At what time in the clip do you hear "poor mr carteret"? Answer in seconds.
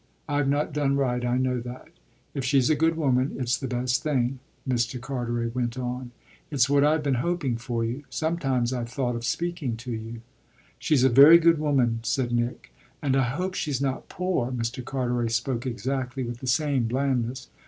14.09-15.33